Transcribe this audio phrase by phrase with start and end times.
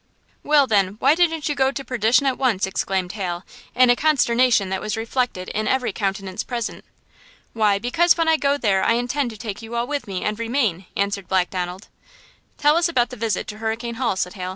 [0.41, 4.69] "Well, then, why didn't you go to perdition at once?" exclaimed Hal, in a consternation
[4.69, 6.83] that was reflected in every countenance present.
[7.53, 10.39] "Why, because when I go there I intend to take you all with me and
[10.39, 11.87] remain!" answered Black Donald.
[12.57, 14.49] "Tell us about the visit to Hurricane Hall," said Hal.